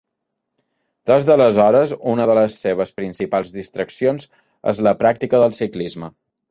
Des 1.11 1.27
d'aleshores, 1.27 1.93
una 2.13 2.27
de 2.31 2.37
les 2.39 2.57
seves 2.65 2.95
principals 3.03 3.55
distraccions 3.61 4.31
és 4.75 4.85
la 4.89 4.97
pràctica 5.05 5.47
del 5.47 5.61
ciclisme. 5.65 6.17